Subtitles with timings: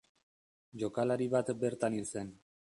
[0.85, 2.37] Jokalari bat bertan hil zen.